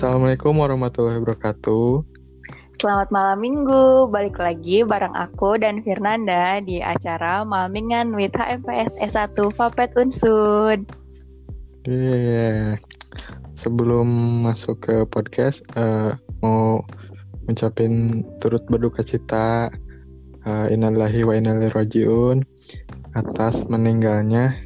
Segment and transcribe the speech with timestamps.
[0.00, 2.00] Assalamualaikum warahmatullahi wabarakatuh.
[2.80, 9.36] Selamat malam minggu, balik lagi bareng aku dan Firnanda di acara Malmingan with HMPS S1
[9.52, 10.88] Fapet Unsud.
[11.84, 12.80] Yeah.
[13.60, 14.08] Sebelum
[14.48, 16.80] masuk ke podcast, uh, mau
[17.44, 19.68] ngucapin turut berduka cita
[20.48, 22.40] uh, innalillahi wa inna rojiun
[23.12, 24.64] atas meninggalnya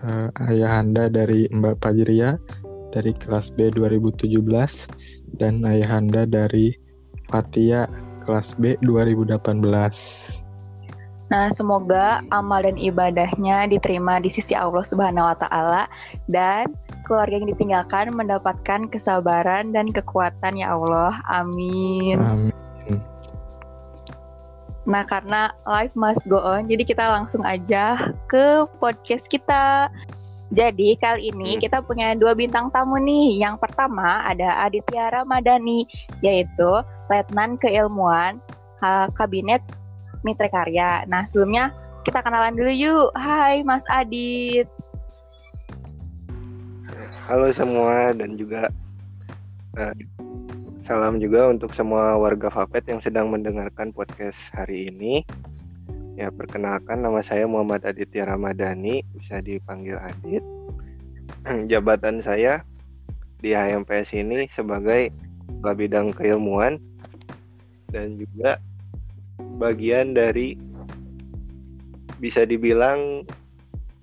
[0.00, 2.40] uh, ayahanda dari Mbak Fajria
[2.90, 4.36] dari kelas B 2017
[5.38, 6.74] dan ayahanda dari
[7.30, 7.86] Fatia
[8.26, 10.50] kelas B 2018.
[11.30, 15.82] Nah, semoga amal dan ibadahnya diterima di sisi Allah Subhanahu wa taala
[16.26, 16.74] dan
[17.06, 21.22] keluarga yang ditinggalkan mendapatkan kesabaran dan kekuatan ya Allah.
[21.30, 22.18] Amin.
[22.18, 22.98] Amin.
[24.90, 29.86] Nah, karena life must go on, jadi kita langsung aja ke podcast kita.
[30.50, 31.62] Jadi kali ini hmm.
[31.62, 33.38] kita punya dua bintang tamu nih.
[33.38, 35.86] Yang pertama ada Aditya Ramadhani,
[36.26, 38.42] yaitu Letnan Keilmuan
[39.14, 39.62] Kabinet
[40.26, 41.06] Mitra Karya.
[41.06, 41.70] Nah sebelumnya
[42.02, 43.08] kita kenalan dulu yuk.
[43.14, 44.66] Hai Mas Adit.
[47.30, 48.74] Halo semua dan juga
[49.78, 49.94] uh,
[50.82, 55.22] salam juga untuk semua warga Fapet yang sedang mendengarkan podcast hari ini.
[56.20, 60.44] Ya, perkenalkan nama saya Muhammad Aditya Ramadhani, bisa dipanggil Adit.
[61.72, 62.60] Jabatan saya
[63.40, 65.08] di HMPS ini sebagai
[65.48, 66.76] kepala bidang keilmuan
[67.88, 68.60] dan juga
[69.56, 70.60] bagian dari
[72.20, 73.24] bisa dibilang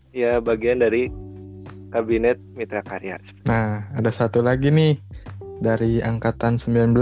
[0.10, 1.14] ya bagian dari
[1.94, 3.22] kabinet mitra karya.
[3.46, 4.98] Nah, ada satu lagi nih
[5.62, 6.98] dari angkatan 19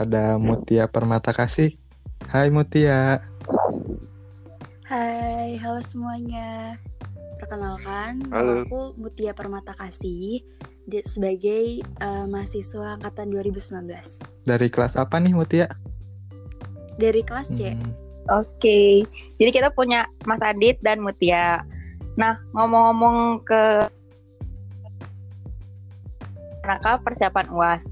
[0.00, 1.76] ada Mutia Permata Kasih.
[2.32, 3.31] Hai Mutia.
[4.82, 6.74] Hai, halo semuanya.
[7.38, 8.66] Perkenalkan, halo.
[8.66, 10.42] aku Mutia Permata Kasih
[10.90, 13.78] di, sebagai uh, mahasiswa angkatan 2019.
[14.42, 15.70] Dari kelas apa nih Mutia?
[16.98, 17.70] Dari kelas C.
[17.70, 17.94] Hmm.
[18.34, 18.92] Oke, okay.
[19.38, 21.62] jadi kita punya Mas Adit dan Mutia.
[22.18, 23.86] Nah, ngomong-ngomong ke
[26.66, 27.86] rangka persiapan UAS.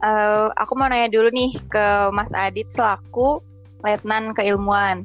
[0.00, 3.44] Uh, aku mau nanya dulu nih ke Mas Adit selaku
[3.84, 5.04] Letnan Keilmuan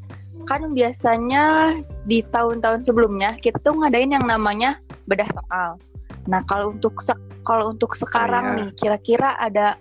[0.52, 5.80] kan biasanya di tahun-tahun sebelumnya kita tuh ngadain yang namanya bedah soal.
[6.28, 7.00] Nah kalau untuk
[7.48, 9.80] kalau untuk sekarang oh, nih kira-kira ada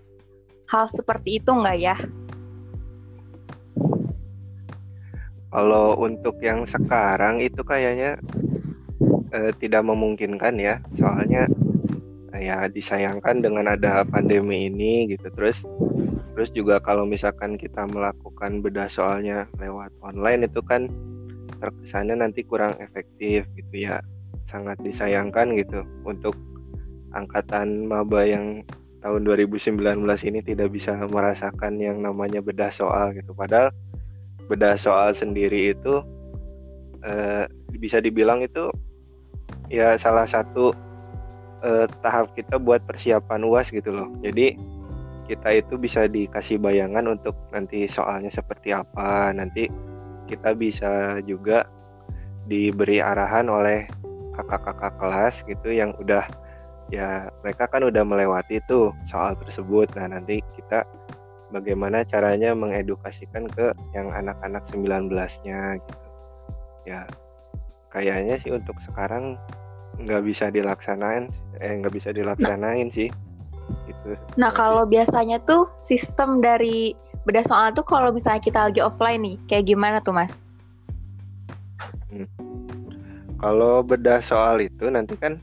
[0.70, 1.98] hal seperti itu nggak ya?
[5.50, 8.14] Kalau untuk yang sekarang itu kayaknya
[9.34, 11.50] eh, tidak memungkinkan ya, soalnya
[12.38, 15.60] ya disayangkan dengan ada pandemi ini gitu terus
[16.40, 20.88] terus juga kalau misalkan kita melakukan bedah soalnya lewat online itu kan
[21.60, 24.00] terkesannya nanti kurang efektif gitu ya.
[24.48, 26.32] Sangat disayangkan gitu untuk
[27.12, 28.64] angkatan maba yang
[29.04, 33.36] tahun 2019 ini tidak bisa merasakan yang namanya bedah soal gitu.
[33.36, 33.68] Padahal
[34.48, 36.00] bedah soal sendiri itu
[37.04, 37.44] eh,
[37.76, 38.72] bisa dibilang itu
[39.68, 40.72] ya salah satu
[41.60, 44.08] eh, tahap kita buat persiapan uas gitu loh.
[44.24, 44.79] Jadi
[45.30, 49.30] kita itu bisa dikasih bayangan untuk nanti soalnya seperti apa.
[49.30, 49.70] Nanti
[50.26, 51.70] kita bisa juga
[52.50, 53.86] diberi arahan oleh
[54.34, 56.26] kakak-kakak kelas gitu yang udah
[56.90, 59.86] ya mereka kan udah melewati tuh soal tersebut.
[59.94, 60.82] Nah nanti kita
[61.54, 66.06] bagaimana caranya mengedukasikan ke yang anak-anak 19-nya gitu.
[66.90, 67.06] Ya
[67.94, 69.38] kayaknya sih untuk sekarang
[69.94, 71.30] nggak bisa dilaksanain
[71.62, 73.10] eh nggak bisa dilaksanain sih
[73.88, 74.16] gitu.
[74.36, 76.94] Nah kalau biasanya tuh sistem dari
[77.24, 80.32] beda soal tuh kalau misalnya kita lagi offline nih, kayak gimana tuh mas?
[82.10, 82.26] Hmm.
[83.40, 85.40] Kalau beda soal itu nanti kan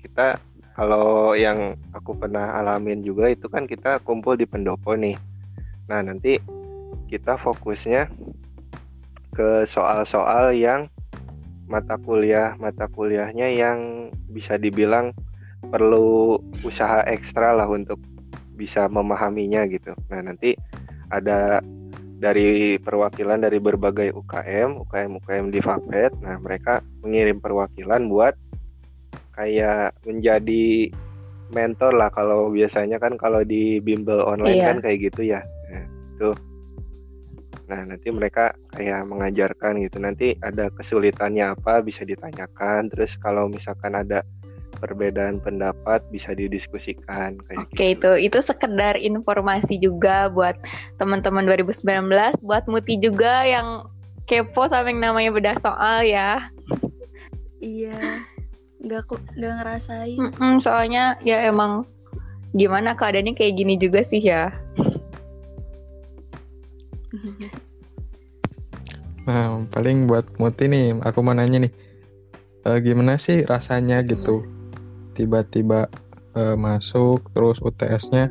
[0.00, 0.40] kita
[0.74, 5.14] kalau yang aku pernah alamin juga itu kan kita kumpul di pendopo nih.
[5.86, 6.40] Nah nanti
[7.06, 8.10] kita fokusnya
[9.34, 10.88] ke soal-soal yang
[11.66, 15.16] mata kuliah mata kuliahnya yang bisa dibilang
[15.66, 18.00] perlu usaha ekstra lah untuk
[18.54, 19.92] bisa memahaminya gitu.
[20.08, 20.54] Nah nanti
[21.10, 21.58] ada
[22.18, 26.14] dari perwakilan dari berbagai UKM, UKM UKM di Fapet.
[26.22, 28.34] Nah mereka mengirim perwakilan buat
[29.34, 30.88] kayak menjadi
[31.52, 34.68] mentor lah kalau biasanya kan kalau di bimbel online iya.
[34.72, 35.42] kan kayak gitu ya.
[35.70, 35.84] Nah,
[36.16, 36.36] tuh.
[37.68, 39.98] Nah nanti mereka kayak mengajarkan gitu.
[40.00, 42.88] Nanti ada kesulitannya apa bisa ditanyakan.
[42.88, 44.22] Terus kalau misalkan ada
[44.84, 48.12] perbedaan pendapat bisa didiskusikan kayak Oke okay, gitu.
[48.20, 50.60] itu itu sekedar informasi juga buat
[51.00, 51.88] teman-teman 2019
[52.44, 53.88] buat Muti juga yang
[54.28, 56.52] kepo sama yang namanya bedah soal ya.
[57.64, 58.28] Iya.
[58.84, 59.08] Nggak
[59.40, 60.20] nggak ngerasain.
[60.20, 61.88] Mm -mm, soalnya ya emang
[62.52, 64.52] gimana keadaannya kayak gini juga sih ya.
[69.24, 71.72] Nah, paling buat Muti nih, aku mau nanya nih,
[72.68, 74.44] uh, gimana sih rasanya gitu,
[75.14, 75.88] tiba-tiba
[76.34, 78.28] uh, masuk terus UTS-nya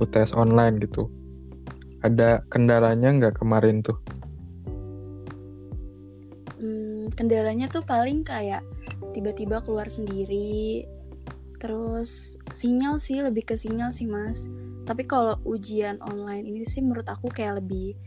[0.00, 1.06] UTS online gitu.
[2.02, 3.98] Ada kendalanya nggak kemarin tuh?
[6.58, 8.62] Hmm, kendalanya tuh paling kayak
[9.12, 10.86] tiba-tiba keluar sendiri,
[11.58, 14.46] terus sinyal sih lebih ke sinyal sih mas.
[14.86, 17.98] Tapi kalau ujian online ini sih menurut aku kayak lebih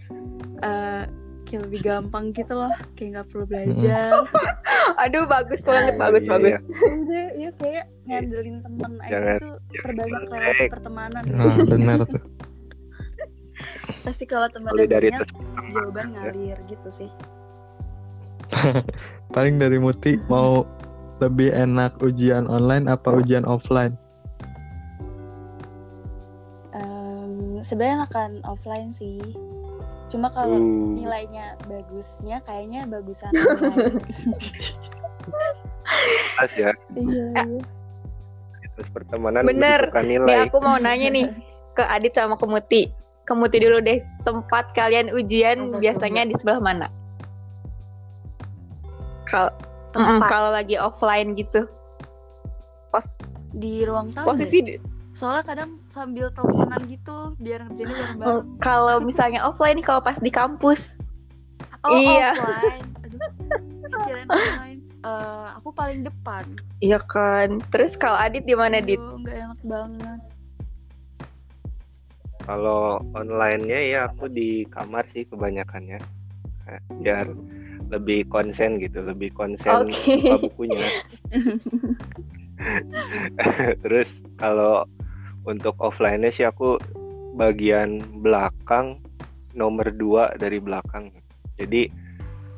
[0.65, 1.05] uh,
[1.51, 4.23] kayak lebih gampang gitu loh, kayak nggak perlu belajar.
[5.03, 6.47] Aduh bagus banget, bagus iya, bagus.
[6.47, 6.59] iya.
[6.87, 9.53] Udah, ya kayak ngandelin temen aja Jangan- tuh
[9.83, 11.23] perbanyak relasi pertemanan.
[11.27, 12.23] Nah, benar tuh.
[14.07, 15.27] Pasti kalau teman banyak,
[15.75, 17.09] jawaban ngalir gitu sih.
[19.35, 20.63] Paling dari Muti mau
[21.19, 23.93] lebih enak ujian online apa ujian offline?
[26.73, 29.21] Em, sebenarnya akan offline sih.
[30.11, 33.31] Cuma kalau Uh, nilainya bagusnya kayaknya bagusan
[36.35, 37.43] pas ya, iya.
[38.75, 39.87] terus pertemanan Bener.
[39.87, 40.37] menentukan Nih nilai.
[40.47, 41.25] aku mau nanya nih
[41.71, 42.81] ke Adit sama ke Muti.
[43.23, 46.87] Ke Muti dulu deh, tempat kalian ujian tuh, biasanya di sebelah mana?
[49.23, 49.51] Kalau
[49.91, 51.67] Tempat kalau lagi offline gitu,
[53.51, 54.31] di ruang tamu.
[54.31, 54.79] posisi di-
[55.11, 58.47] Soalnya kadang sambil teleponan gitu biar ngerjainnya oh, bareng-bareng.
[58.59, 60.79] kalau misalnya offline nih, kalau pas di kampus,
[61.81, 62.37] Oh, iya.
[62.37, 62.85] offline.
[63.01, 63.19] Aduh.
[64.05, 64.79] Kirain online.
[65.01, 66.45] Eh, aku paling depan.
[66.77, 67.57] iya kan.
[67.73, 69.01] Terus kalau Adit di mana Dit?
[69.01, 70.19] Aduh, nggak enak banget.
[72.41, 75.97] Kalau online-nya ya aku di kamar sih kebanyakannya.
[77.01, 77.33] Biar
[77.89, 80.85] lebih konsen gitu, lebih konsen buka bukunya.
[83.83, 84.85] Terus kalau
[85.45, 86.77] untuk offline-nya sih aku
[87.35, 88.99] bagian belakang
[89.55, 91.11] nomor dua dari belakang.
[91.59, 91.91] Jadi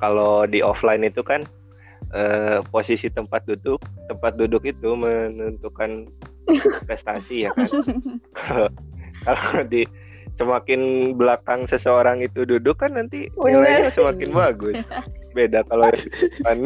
[0.01, 1.45] kalau di offline itu kan
[2.13, 3.79] eh, posisi tempat duduk,
[4.11, 6.09] tempat duduk itu menentukan
[6.87, 7.69] prestasi ya kan.
[9.23, 9.87] Kalau di
[10.35, 14.77] semakin belakang seseorang itu duduk kan nanti nilainya semakin bagus.
[15.37, 16.57] Beda kalau di depan.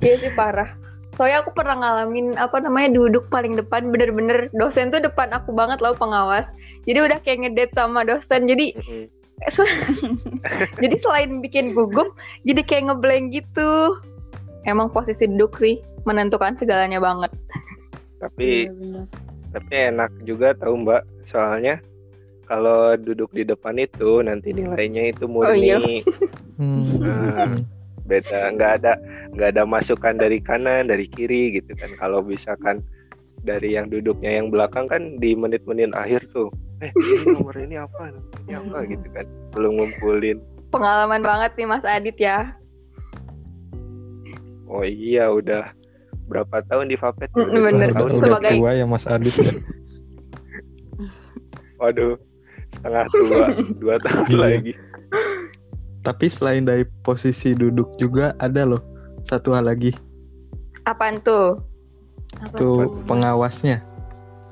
[0.00, 0.72] Iya sih parah.
[1.14, 5.78] Soalnya aku pernah ngalamin apa namanya duduk paling depan bener-bener dosen tuh depan aku banget
[5.78, 6.46] loh pengawas.
[6.84, 8.50] Jadi udah kayak ngedate sama dosen.
[8.50, 8.74] Jadi
[10.82, 13.98] jadi selain bikin gugup, jadi kayak ngeblank gitu.
[14.66, 17.30] Emang posisi duduk sih menentukan segalanya banget.
[18.18, 19.06] Tapi bener.
[19.54, 21.02] tapi enak juga tahu Mbak.
[21.30, 21.78] Soalnya
[22.44, 25.78] kalau duduk di depan itu nanti nilainya itu murni iya.
[26.58, 27.56] Hmm.
[28.04, 28.92] beda nggak ada
[29.32, 32.84] nggak ada masukan dari kanan dari kiri gitu kan kalau misalkan
[33.40, 36.48] dari yang duduknya yang belakang kan di menit-menit akhir tuh
[36.80, 38.12] eh ini nomor ini apa
[38.42, 42.50] ini apa gitu kan belum ngumpulin Pengalaman banget nih Mas Adit ya.
[44.66, 45.70] oh iya udah
[46.24, 47.88] berapa tahun di Vapet Mm, Udah bener.
[47.90, 49.52] tahun udah Sebagai- tua ya Mas Adit ya.
[51.76, 52.16] waduh
[52.74, 53.46] setengah tua
[53.76, 54.38] dua tahun Iya.
[54.40, 54.72] lagi
[56.04, 58.82] Tapi selain dari posisi duduk juga ada loh
[59.24, 59.96] satu hal lagi
[60.84, 61.64] Apaan tuh?
[62.44, 63.08] Apa tuh Mas?
[63.08, 63.80] pengawasnya.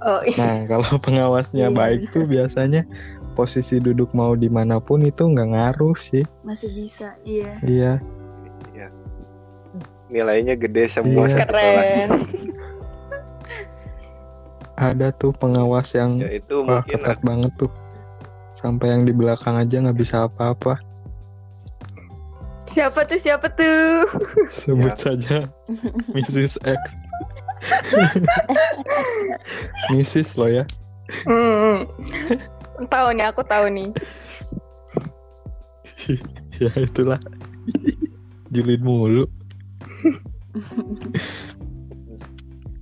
[0.00, 0.40] Oh iya.
[0.40, 1.76] Nah kalau pengawasnya Iya.
[1.76, 2.88] baik tuh biasanya
[3.36, 6.24] posisi duduk mau di mana pun itu nggak ngaruh sih.
[6.40, 7.52] Masih bisa, iya.
[7.60, 7.92] Iya.
[8.72, 8.88] Iya.
[10.08, 11.36] nilainya gede semua Iya.
[11.44, 12.08] Keren.
[14.88, 17.72] Ada tuh pengawas yang ya itu wah mungkin ketat banget tuh.
[18.56, 20.80] Sampai yang di belakang aja nggak bisa apa-apa.
[22.72, 23.20] Siapa tuh?
[23.20, 24.08] Siapa tuh?
[24.64, 24.96] Sebut Ya.
[24.96, 25.38] saja
[26.16, 26.56] Mrs.
[26.64, 26.80] X.
[29.92, 30.36] Mrs.
[30.36, 30.64] lo ya.
[31.28, 31.84] Hmm.
[32.88, 33.90] tahu nih, aku tahu nih.
[36.58, 37.20] ya itulah.
[38.50, 39.28] Julid mulu.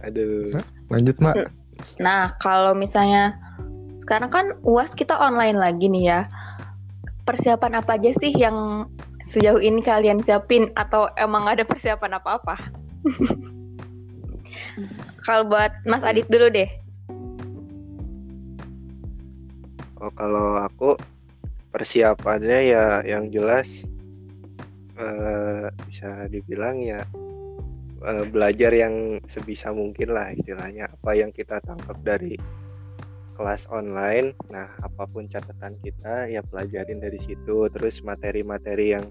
[0.01, 0.57] aduh
[0.89, 1.37] Lanjut mak.
[2.01, 3.37] Nah, kalau misalnya
[4.03, 6.21] sekarang kan UAS kita online lagi nih ya.
[7.23, 8.90] Persiapan apa aja sih yang
[9.31, 12.59] sejauh ini kalian siapin atau emang ada persiapan apa-apa?
[15.27, 16.67] kalau buat Mas Adit dulu deh.
[20.01, 20.99] Oh, kalau aku
[21.71, 23.69] persiapannya ya yang jelas
[24.99, 26.99] eh, bisa dibilang ya
[28.03, 32.35] eh, belajar yang sebisa mungkin lah istilahnya apa yang kita tangkap dari
[33.41, 34.37] kelas online.
[34.53, 37.73] Nah, apa pun catatan kita ya pelajarin dari situ.
[37.73, 39.09] Terus materi-materi yang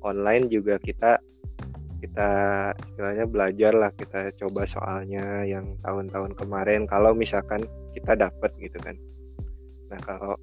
[0.00, 1.20] online juga kita
[2.00, 2.30] kita
[2.80, 7.60] istilahnya belajar lah kita coba soalnya yang tahun-tahun kemarin kalau misalkan
[7.92, 8.96] kita dapat gitu kan
[9.92, 10.40] nah kalau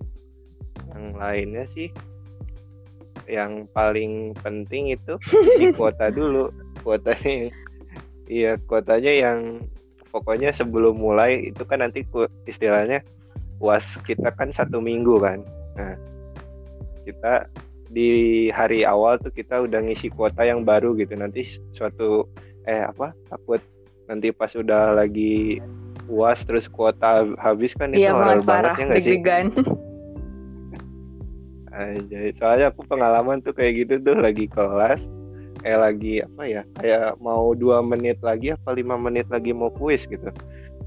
[0.94, 1.90] yang lainnya sih
[3.26, 5.18] yang paling penting itu
[5.58, 6.54] si kuota dulu
[6.86, 7.50] kuotanya
[8.30, 9.40] iya kuotanya yang
[10.10, 12.04] pokoknya sebelum mulai itu kan nanti
[12.50, 13.04] istilahnya
[13.58, 15.44] was kita kan satu minggu kan.
[15.76, 15.96] Nah
[17.08, 17.48] kita
[17.88, 21.16] di hari awal tuh kita udah ngisi kuota yang baru gitu.
[21.16, 22.28] Nanti suatu
[22.68, 23.64] eh apa takut
[24.08, 25.60] nanti pas udah lagi
[26.08, 29.20] uas terus kuota habis kan itu Iya banget parah, ya nggak sih.
[31.78, 34.98] Anjay, soalnya aku pengalaman tuh kayak gitu tuh lagi kelas
[35.62, 40.06] kayak lagi apa ya kayak mau dua menit lagi apa lima menit lagi mau kuis
[40.06, 40.30] gitu.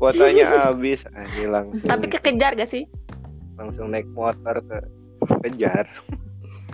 [0.00, 1.04] Kuotanya habis.
[1.12, 2.84] Ah, langsung Tapi kekejar gak sih?
[3.60, 4.78] langsung naik motor ke
[5.44, 5.84] kejar.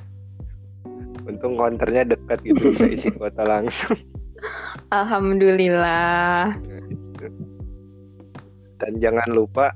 [1.26, 3.98] Untung konternya dekat gitu bisa isi kuota langsung.
[4.94, 6.54] Alhamdulillah.
[8.78, 9.74] Dan jangan lupa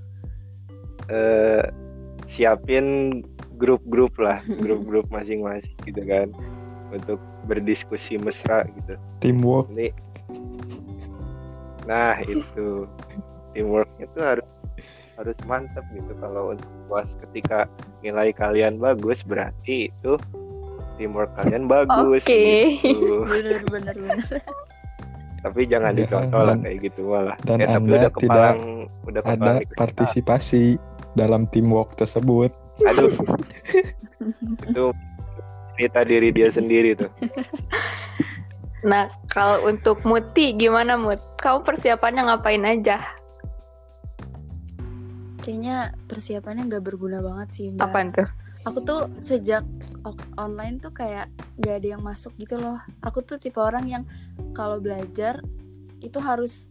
[1.10, 1.66] eh,
[2.30, 3.18] siapin
[3.58, 6.30] grup-grup lah grup-grup masing-masing gitu kan
[6.90, 8.94] untuk berdiskusi mesra gitu.
[9.18, 9.70] Teamwork.
[9.70, 9.88] Ini
[11.84, 12.86] nah itu.
[13.50, 14.46] Teamwork itu harus
[15.16, 16.12] harus mantap gitu.
[16.16, 17.66] Kalau untuk puas ketika
[18.00, 20.12] nilai kalian bagus berarti itu
[20.96, 22.76] teamwork kalian bagus Oke.
[22.78, 23.24] gitu.
[23.24, 24.40] bener bener bener
[25.40, 27.36] tapi jangan Ya, dicontoh lah dan- kayak gitu malah.
[27.42, 28.58] dan Ya, Anda udah kepalang
[29.02, 29.56] udah ada kepalang.
[29.58, 30.64] ikut partisipasi
[31.10, 32.52] dalam teamwork tersebut.
[32.82, 33.12] Aduh.
[34.68, 34.92] Itu
[35.80, 37.08] cerita diri dia sendiri tuh
[38.80, 41.20] Nah, kalau untuk Muti gimana Mut?
[41.44, 42.96] Kamu persiapannya ngapain aja?
[45.40, 48.28] kayaknya persiapannya nggak berguna banget sih mbak Apaan tuh?
[48.68, 49.64] aku tuh sejak
[50.36, 54.04] online tuh kayak nggak ada yang masuk gitu loh aku tuh tipe orang yang
[54.52, 55.40] kalau belajar
[56.04, 56.68] itu harus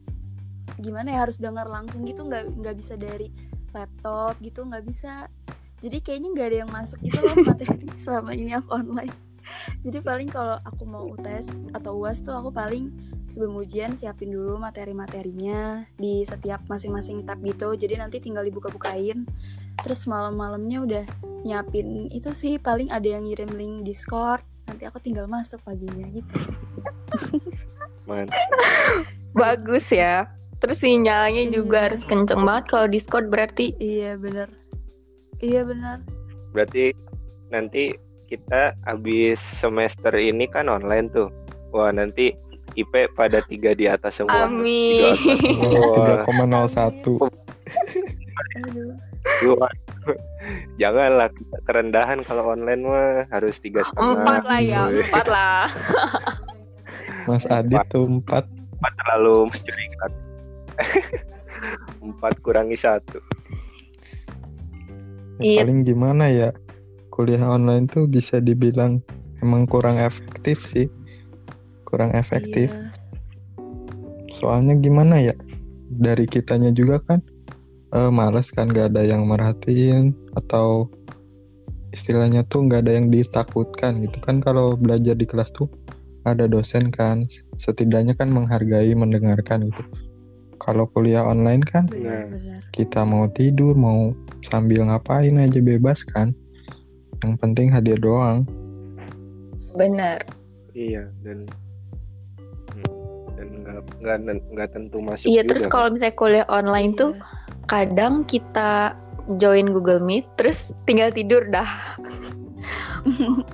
[0.77, 3.33] gimana ya harus dengar langsung gitu nggak nggak bisa dari
[3.73, 5.27] laptop gitu nggak bisa
[5.79, 9.15] jadi kayaknya nggak ada yang masuk gitu loh materi selama ini aku online.
[9.81, 12.93] Jadi paling kalau aku mau UTS atau UAS tuh aku paling
[13.25, 17.73] sebelum ujian siapin dulu materi-materinya di setiap masing-masing tab gitu.
[17.73, 19.25] Jadi nanti tinggal dibuka-bukain.
[19.81, 21.05] Terus malam-malamnya udah
[21.47, 24.45] nyiapin itu sih paling ada yang ngirim link Discord.
[24.69, 26.29] Nanti aku tinggal masuk paginya gitu.
[29.33, 30.29] Bagus ya.
[30.59, 31.85] Terus sinyalnya juga Iya.
[31.89, 33.73] harus kenceng banget kalau Discord berarti.
[33.79, 34.51] iya bener
[35.39, 36.03] iya bener
[36.51, 36.95] berarti
[37.49, 37.95] nanti
[38.29, 41.33] kita habis semester ini kan online tuh
[41.73, 42.33] wah nanti
[42.77, 44.45] IP pada tiga di atas semua.
[44.45, 45.17] Amin.
[45.17, 46.29] Tiga atas.
[46.29, 47.49] Wah, 3,01
[48.49, 48.95] aduh
[49.59, 49.71] Wah,
[50.79, 54.23] Janganlah kita kerendahan kalau online mah harus tiga setengah.
[54.23, 55.63] Empat lah ya, empat lah.
[57.27, 58.25] Mas Adit tuh 4
[58.79, 60.11] Empat terlalu mencurigakan.
[62.09, 63.19] Empat kurangi satu.
[65.39, 65.63] Iya.
[65.63, 66.49] paling gimana ya
[67.09, 68.99] kuliah online tuh bisa dibilang
[69.39, 70.87] emang kurang efektif sih
[71.87, 72.91] kurang efektif Iya.
[74.35, 75.35] soalnya gimana ya
[75.89, 77.19] dari kitanya juga kan
[77.95, 80.91] eh, males kan gak ada yang merhatiin atau
[81.89, 85.65] istilahnya tuh nggak ada yang ditakutkan gitu kan kalau belajar di kelas tuh
[86.21, 87.25] ada dosen kan
[87.57, 89.83] setidaknya kan menghargai mendengarkan gitu
[90.59, 92.27] kalau kuliah online kan bener Nah.
[92.29, 94.11] bener kita mau tidur mau
[94.45, 96.31] sambil ngapain aja bebas kan
[97.21, 98.43] yang penting hadir doang
[99.71, 100.19] Bener.
[100.71, 101.45] Iya dan
[102.73, 105.71] hmm, dan nggak nggak nggak tentu masuk Iya, juga terus kan.
[105.71, 107.23] kalau misalnya kuliah online tuh Iya.
[107.65, 108.97] kadang kita
[109.37, 111.67] join Google Meet terus tinggal tidur dah.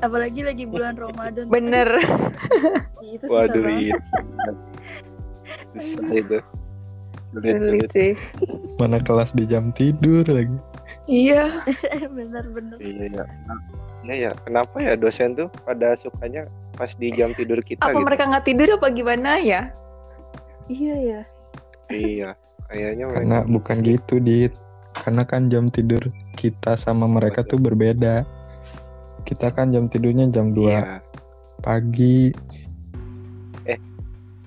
[0.02, 1.88] apalagi lagi bulan Ramadan Bener.
[3.02, 3.96] itu susah Waduh banget iya.
[5.76, 6.38] Susah itu.
[7.38, 8.14] Sulit, sih.
[8.76, 10.56] mana kelas di jam tidur lagi
[11.06, 11.62] Iya.
[12.18, 12.44] bener
[12.78, 13.26] Iya ya.
[14.06, 18.06] Nah, ya kenapa ya dosen tuh pada sukanya pas di jam tidur kita Apa gitu?
[18.06, 19.74] mereka nggak tidur apa gimana ya?
[20.66, 21.22] iya ya
[21.88, 22.30] Iya,
[22.66, 24.54] kayaknya karena mereka bukan gitu dit
[24.96, 26.02] karena kan jam tidur
[26.34, 28.26] kita sama mereka tuh berbeda
[29.24, 31.02] kita kan jam tidurnya jam 2 Iya.
[31.60, 32.34] pagi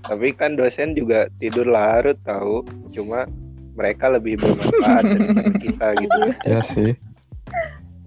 [0.08, 2.64] Tapi kan dosen juga tidur larut tahu.
[2.90, 3.28] Cuma
[3.76, 6.18] mereka lebih bermanfaat daripada kita gitu.
[6.42, 6.90] ya sih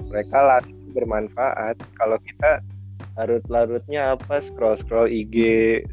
[0.10, 1.76] Mereka larut bermanfaat.
[1.96, 2.60] Kalau kita
[3.16, 4.42] larut-larutnya apa?
[4.42, 5.36] Scroll scroll IG,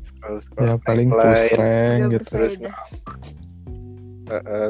[0.03, 2.75] scroll scroll ya paling push rank Nggak gitu terus berfaedah.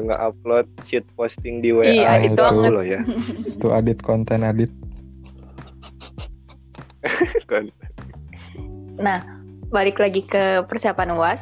[0.07, 3.01] nge-upload sheet posting di WA Iya, itu loh ya.
[3.43, 4.71] itu adit konten adit.
[8.99, 9.23] Nah,
[9.69, 11.41] balik lagi ke persiapan UAS.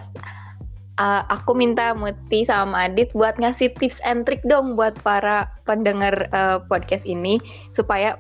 [0.98, 6.26] Uh, aku minta Muti sama Adit buat ngasih tips and trick dong buat para pendengar
[6.34, 7.38] uh, podcast ini
[7.70, 8.18] supaya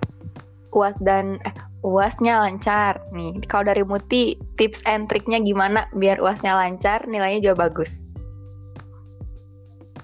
[0.77, 3.33] UAS dan eh, UASnya lancar nih.
[3.49, 7.89] Kalau dari Muti tips and triknya gimana biar UASnya lancar, nilainya juga bagus.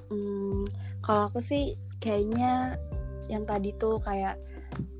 [0.09, 0.65] Hmm,
[1.05, 2.81] kalau aku sih kayaknya
[3.29, 4.35] yang tadi tuh kayak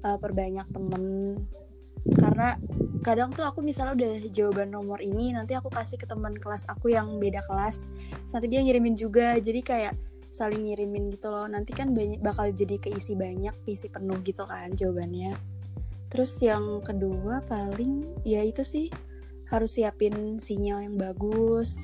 [0.06, 1.04] uh, perbanyak temen
[2.04, 2.60] karena
[3.00, 6.92] kadang tuh aku misalnya udah jawaban nomor ini nanti aku kasih ke teman kelas aku
[6.92, 7.88] yang beda kelas.
[8.32, 9.40] Nanti dia ngirimin juga.
[9.40, 9.94] Jadi kayak
[10.32, 11.48] saling ngirimin gitu loh.
[11.48, 15.36] Nanti kan banyak bakal jadi keisi banyak keisi penuh gitu kan jawabannya.
[16.12, 18.92] Terus yang kedua paling ya itu sih
[19.48, 21.80] harus siapin sinyal yang bagus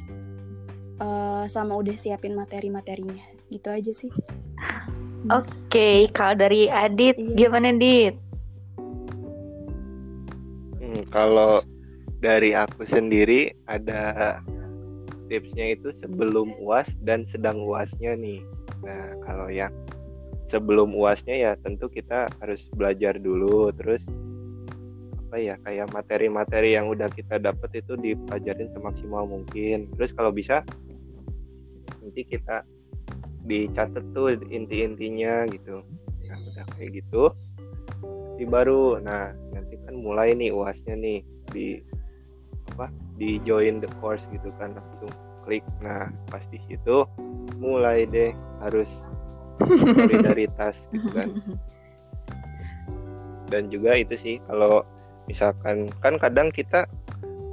[0.99, 3.23] uh, sama udah siapin materi-materinya.
[3.47, 4.11] Gitu aja sih.
[5.27, 7.35] Oke, okay, kalau dari Adit iya.
[7.35, 8.28] gimana Dit?
[11.09, 11.61] Kalau
[12.19, 14.37] dari aku sendiri ada
[15.29, 18.41] tipsnya itu sebelum uas dan sedang uasnya nih.
[18.85, 19.73] Nah kalau yang
[20.49, 24.01] sebelum uasnya ya tentu kita harus belajar dulu, terus
[25.29, 29.89] apa ya kayak materi-materi yang udah kita dapat itu dipelajarin semaksimal mungkin.
[29.93, 30.65] Terus kalau bisa
[32.01, 32.65] nanti kita
[33.45, 35.81] dicatat tuh inti-intinya gitu
[36.29, 37.33] nah udah kayak gitu
[38.45, 38.99] baru.
[39.01, 41.19] Nah nanti kan mulai nih uasnya nih
[41.51, 41.79] di
[42.75, 44.75] apa di join the course gitu kan.
[44.75, 45.11] Langsung
[45.43, 45.65] klik.
[45.83, 47.03] Nah pas di situ
[47.59, 48.31] mulai deh
[48.63, 48.87] harus
[49.59, 51.29] solidaritas gitu kan.
[53.49, 54.85] Dan juga itu sih kalau
[55.25, 56.85] misalkan kan kadang kita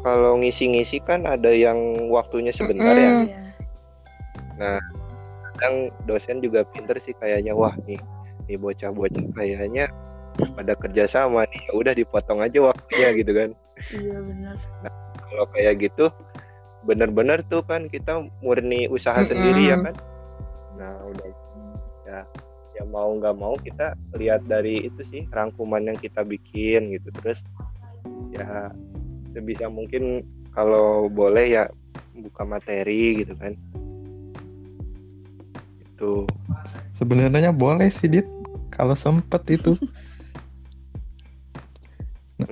[0.05, 3.27] kalau ngisi-ngisi kan ada yang waktunya sebentar mm -hmm.
[3.27, 3.43] ya
[4.57, 4.81] nah
[5.53, 7.53] kadang dosen juga pinter sih kayaknya.
[7.53, 8.01] Wah nih
[8.47, 9.91] nih bocah-bocah kayaknya
[10.37, 13.51] pada kerja sama nih ya udah dipotong aja waktunya gitu kan.
[13.93, 14.57] Iya benar.
[14.85, 16.07] Nah, kalau kayak gitu
[16.87, 19.31] bener-bener tuh kan kita murni usaha mm -hmm.
[19.33, 19.95] sendiri ya kan?
[20.77, 21.29] Nah udah.
[22.07, 22.19] Ya
[22.77, 27.09] ya mau nggak mau kita lihat dari itu sih rangkuman yang kita bikin gitu.
[27.23, 27.41] Terus
[28.37, 28.71] ya
[29.33, 31.65] sebisa mungkin kalau boleh ya
[32.13, 33.57] buka materi gitu kan.
[35.81, 36.29] Gitu
[36.97, 38.27] sebenarnya boleh sih dit.
[38.73, 39.77] Kalau sempet itu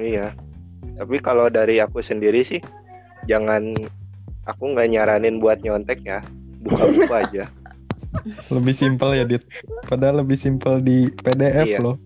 [0.01, 0.33] iya
[0.97, 2.61] tapi kalau dari aku sendiri sih
[3.29, 3.75] jangan
[4.49, 6.21] aku nggak nyaranin buat nyontek ya
[6.65, 7.45] buka buku aja
[8.49, 9.43] lebih simpel ya dit
[9.91, 11.79] padahal lebih simpel di PDF iya.
[11.83, 11.99] loh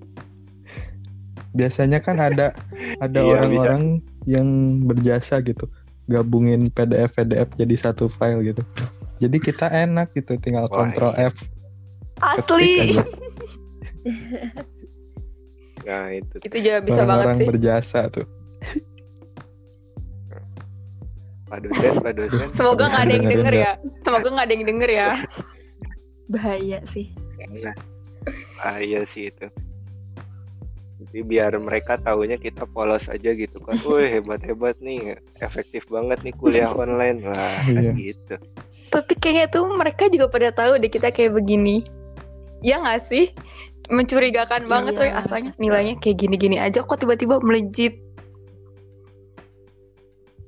[1.53, 2.55] biasanya kan ada
[3.03, 3.83] ada iya, orang-orang
[4.25, 4.49] iya, yang
[4.89, 5.69] berjasa gitu
[6.09, 8.63] gabungin PDF PDF jadi satu file gitu
[9.19, 11.29] jadi kita enak gitu tinggal Wah, kontrol iya.
[11.35, 11.37] F.
[12.19, 12.99] Asli.
[15.87, 16.37] nah itu.
[16.43, 17.47] Itu juga bisa Orang banget sih.
[17.47, 18.27] berjasa tuh.
[21.49, 22.49] Pak dosen, Pak dosen.
[22.59, 23.73] Semoga nggak ada yang denger ya.
[24.05, 25.11] Semoga nggak ada yang denger ya.
[26.29, 27.07] Bahaya sih.
[27.65, 27.77] Nah,
[28.61, 29.47] bahaya sih itu.
[30.99, 33.81] Jadi biar mereka tahunya kita polos aja gitu kan.
[33.89, 37.97] Wih hebat hebat nih, efektif banget nih kuliah online lah iya.
[37.97, 38.37] gitu.
[38.93, 41.81] Tapi kayaknya tuh mereka juga pada tahu deh kita kayak begini.
[42.61, 43.31] Ya nggak sih?
[43.89, 47.97] Mencurigakan banget tuh asalnya nilainya kayak gini-gini aja kok tiba-tiba melejit.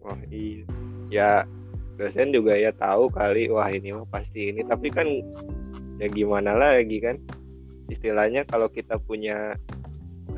[0.04, 0.64] Wah iya.
[1.10, 1.30] Ya
[2.00, 5.04] dosen juga ya tahu kali wah ini mah pasti ini tapi kan
[6.00, 7.20] ya gimana lagi kan
[7.92, 9.52] istilahnya kalau kita punya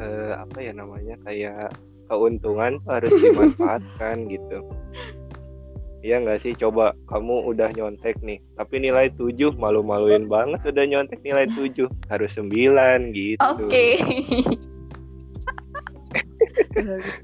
[0.02, 1.70] eh, apa ya namanya kayak
[2.10, 4.66] keuntungan harus dimanfaatkan gitu
[6.02, 6.52] Iya nggak sih?
[6.58, 8.42] Coba kamu udah nyontek nih.
[8.58, 13.38] Tapi nilai 7 malu-maluin banget udah nyontek nilai 7 harus 9 gitu.
[13.40, 13.86] Oke.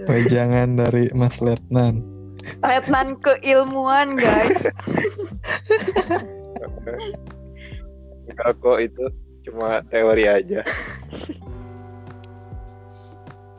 [0.08, 0.24] Okay.
[0.28, 2.00] jangan dari Mas Letnan.
[2.64, 4.56] Letnan keilmuan guys.
[8.28, 9.04] Enggak kok itu
[9.48, 10.60] cuma teori aja.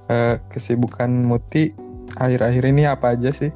[0.10, 1.73] Uh, kesibukan Muti
[2.17, 3.53] akhir-akhir ini apa aja sih?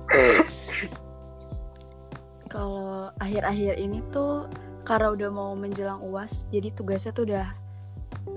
[3.33, 4.45] Akhir-akhir ini tuh
[4.85, 7.49] karena udah mau menjelang uas, jadi tugasnya tuh udah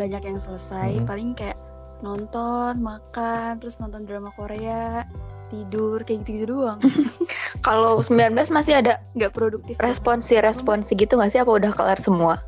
[0.00, 0.96] banyak yang selesai.
[0.96, 1.04] Hmm.
[1.04, 1.60] Paling kayak
[2.00, 5.04] nonton, makan, terus nonton drama Korea,
[5.52, 6.80] tidur kayak gitu-gitu doang.
[7.66, 9.76] Kalau 19 masih ada nggak produktif.
[9.84, 11.40] Responsi responsi gitu nggak sih?
[11.44, 12.40] Apa udah kelar semua?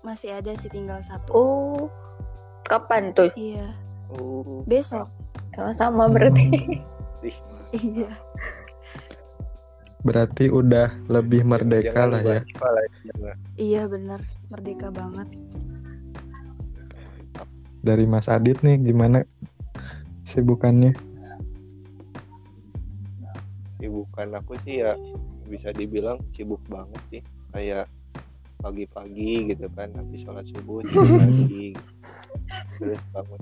[0.00, 1.36] Masih ada sih tinggal satu.
[1.36, 1.92] Oh,
[2.64, 3.28] kapan tuh?
[3.36, 3.76] Iya.
[4.08, 4.64] Oh.
[4.64, 5.04] Besok.
[5.60, 6.80] Oh, sama berarti.
[7.76, 8.08] iya.
[10.06, 12.40] Berarti udah lebih merdeka lah ya.
[13.58, 14.22] Iya bener,
[14.54, 15.26] merdeka banget.
[17.82, 19.26] Dari Mas Adit nih gimana
[20.22, 20.94] sibukannya?
[23.76, 24.98] kesibukan aku sih ya
[25.46, 27.22] bisa dibilang sibuk banget sih
[27.54, 27.86] kayak
[28.58, 30.82] pagi-pagi gitu kan habis sholat subuh
[31.22, 31.70] lagi
[32.82, 33.40] terus bangun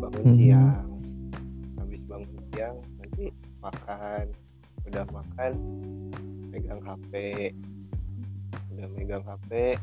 [0.00, 0.38] bangun Hmm.
[0.40, 0.88] siang
[1.76, 3.24] habis bangun siang nanti
[3.60, 4.24] makan
[4.88, 5.52] udah makan
[6.52, 7.12] megang HP
[8.74, 9.78] udah megang HP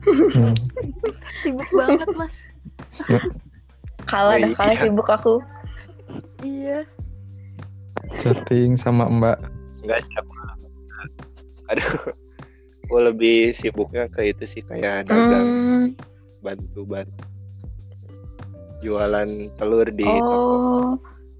[0.00, 0.56] Hmm.
[1.44, 2.48] Sibuk banget mas.
[4.08, 5.44] Kalah dah, kalah sibuk aku.
[6.40, 6.88] Iya.
[8.16, 9.38] Chatting sama Mbak.
[9.84, 10.32] enggak siapa
[11.68, 12.12] aduh
[12.88, 15.84] aku lebih sibuknya ke itu sih kayak dagang Hmm,
[16.42, 17.22] bantu bantu
[18.80, 20.88] jualan telur di toko oh,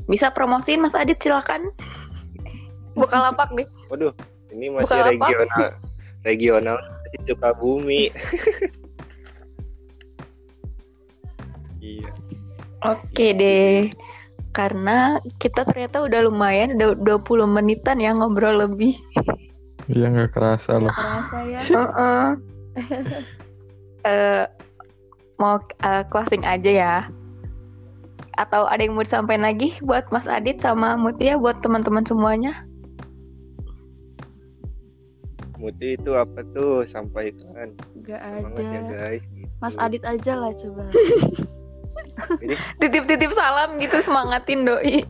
[0.06, 1.72] bisa promosiin Mas Adit silakan.
[2.96, 3.66] Bukalapak deh.
[3.90, 4.12] waduh
[4.50, 5.28] ini masih Bukalapak.
[5.30, 5.70] regional
[6.26, 6.76] regional
[7.10, 8.02] di Sukabumi
[11.80, 12.10] iya
[12.80, 13.92] Oke deh.
[14.56, 18.96] Karena kita ternyata udah lumayan, udah 20 menitan ya ngobrol lebih.
[19.86, 20.88] Iya nggak kerasa loh.
[20.88, 21.60] Gak kerasa ya.
[21.76, 22.26] Heeh.
[24.00, 24.44] Eh,
[25.36, 26.96] mau eh, closing aja ya.
[28.40, 32.64] Atau ada yang mau disampaikan lagi buat Mas Adit sama Mutia buat teman-teman semuanya?
[35.60, 38.80] Muti itu apa tuh sampaikan Gak ya ada.
[38.88, 39.52] guys gitu.
[39.60, 40.88] Mas Adit aja lah coba.
[42.80, 45.04] Titip-titip salam gitu semangatin doi.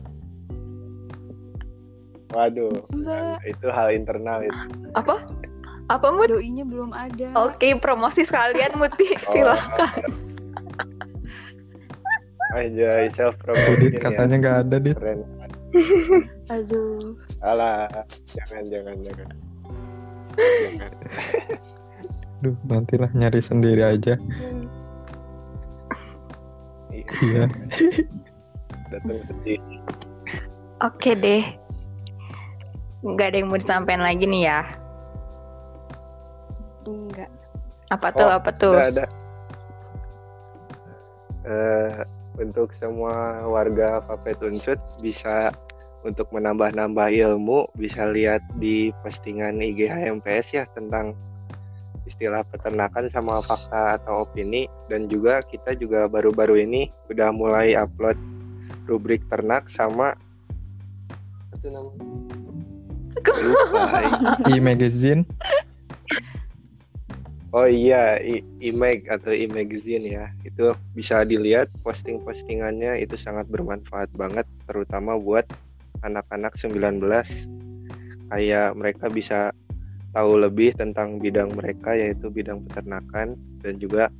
[2.31, 3.43] waduh Enggak.
[3.43, 4.59] itu hal internal itu
[4.95, 5.19] Apa?
[5.87, 6.31] Apa Mut?
[6.31, 7.27] Doinya belum ada.
[7.35, 9.11] Oke, promosi sekalian Muti.
[9.27, 9.31] Oh.
[9.31, 10.03] Silakan.
[12.51, 14.91] aja self promotion ya katanya nggak ada dit.
[14.91, 15.23] keren
[16.51, 17.15] Aduh.
[17.39, 17.87] alah
[18.27, 19.50] jangan jangan jangan jangan
[22.41, 24.17] Duh nantilah nyari sendiri aja.
[26.91, 27.43] Iya, Iya.
[28.91, 29.19] datang
[30.81, 31.43] Oke deh.
[33.05, 34.61] Nggak ada yang mau disampaikan lagi nih ya.
[36.89, 37.29] Enggak.
[37.93, 38.27] Apa tuh?
[38.27, 38.75] Oh, apa tuh?
[38.77, 39.05] Ada, ada.
[41.41, 41.93] Eh,
[42.37, 45.49] untuk semua warga Papet Unsut bisa
[46.01, 51.13] untuk menambah-nambah ilmu bisa lihat di postingan IG HMPS ya tentang
[52.09, 58.17] istilah peternakan sama fakta atau opini dan juga kita juga baru-baru ini udah mulai upload
[58.89, 60.17] rubrik ternak sama
[61.61, 62.31] tuh namanya
[63.21, 64.01] Lupa,
[64.53, 65.21] E-magazine.
[67.51, 68.15] Oh iya,
[68.63, 70.25] e-mag atau e-magazine ya.
[70.47, 75.43] Itu bisa dilihat posting-postingannya itu sangat bermanfaat banget terutama buat
[76.01, 77.01] anak-anak 19
[78.31, 79.51] kayak mereka bisa
[80.11, 84.11] tahu lebih tentang bidang mereka yaitu bidang peternakan dan juga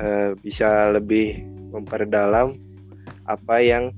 [0.00, 2.56] eh, bisa lebih memperdalam
[3.28, 3.92] apa yang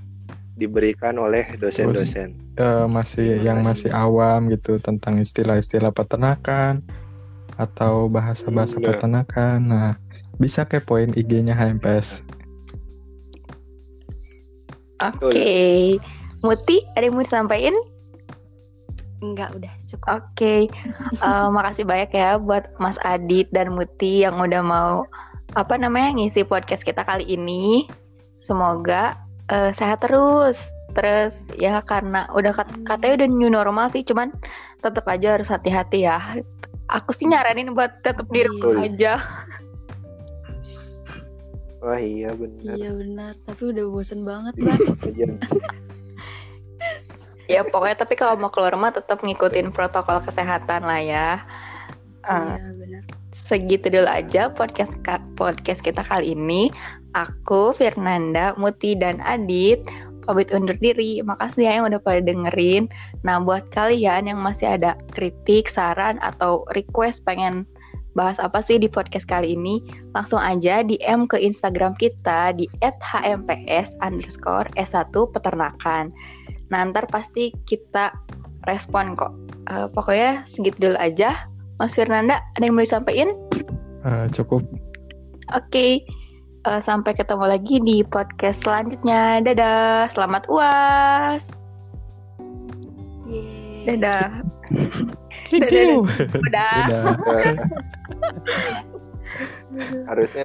[0.59, 2.37] diberikan oleh dosen-dosen.
[2.59, 6.85] Eh, masih yang masih awam gitu tentang istilah-istilah peternakan
[7.57, 9.59] atau bahasa-bahasa peternakan.
[9.64, 9.90] Nah,
[10.37, 12.26] bisa kepoin IG-nya HMPS.
[15.00, 15.96] Oke.
[16.40, 17.76] Muti, ada yang mau disampaikan?
[19.20, 20.09] Enggak udah cukup.
[20.16, 20.55] Oke,
[21.14, 25.05] Eh, makasih banyak ya buat Mas Adit dan Muti yang udah mau
[25.53, 27.85] apa namanya ngisi podcast kita kali ini.
[28.40, 30.57] Semoga eh, sehat terus.
[30.90, 34.33] Terus ya karena udah kat- katanya udah new normal sih, cuman
[34.81, 36.18] tetap aja harus hati-hati ya.
[36.88, 38.88] Aku sih nyaranin buat tetap di rumah Iya.
[38.88, 39.12] aja.
[41.81, 42.74] Wah iya benar.
[42.74, 44.79] Iya benar, tapi udah bosen banget, Mbak.
[47.50, 51.28] Ya pokoknya tapi kalau mau keluar rumah tetap ngikutin protokol kesehatan lah ya.
[52.22, 53.02] Iya benar.
[53.50, 54.94] segitu dulu aja podcast
[55.34, 56.70] podcast kita kali ini.
[57.18, 59.82] Aku Fernanda, Muti dan Adit
[60.30, 61.18] pamit undur diri.
[61.26, 62.86] Makasih ya yang udah pada dengerin.
[63.26, 67.66] Nah, buat kalian yang masih ada kritik, saran atau request pengen
[68.18, 69.82] bahas apa sih di podcast kali ini,
[70.18, 76.10] langsung aja DM ke Instagram kita di @hmps underscore S1 peternakan.
[76.70, 78.14] Nah, ntar pasti kita
[78.66, 79.35] respon kok.
[79.70, 81.50] Eh, pokoknya segitu dulu aja.
[81.83, 83.35] Mas Fernanda, ada yang mau disampaikan?
[84.06, 84.62] Eh, cukup.
[85.50, 86.06] Oke,
[86.66, 89.42] eh, sampai ketemu lagi di podcast selanjutnya.
[89.42, 91.42] Dadah, selamat uas.
[93.26, 93.96] Yeay.
[93.96, 94.44] Dadah,
[95.50, 96.06] Thank Dadah, you.
[96.46, 96.85] udah.
[96.87, 97.54] Dadah.
[100.06, 100.44] Harusnya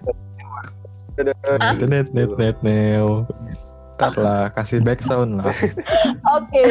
[1.62, 1.72] Hah?
[1.80, 3.24] Net net net neo.
[3.96, 5.56] Ntar lah kasih sound lah.
[6.36, 6.64] Oke.